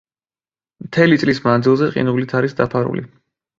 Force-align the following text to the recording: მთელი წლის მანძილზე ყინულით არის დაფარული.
მთელი 0.85 1.19
წლის 1.25 1.43
მანძილზე 1.49 1.91
ყინულით 1.99 2.35
არის 2.43 2.59
დაფარული. 2.65 3.07